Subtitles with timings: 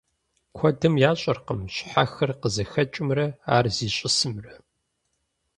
[0.55, 4.55] Куэдым ящӀэркъым щхьэхыр къызыхэкӀымрэ ар зищӀысымрэ.